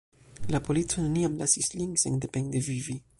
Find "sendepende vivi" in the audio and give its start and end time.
2.05-3.01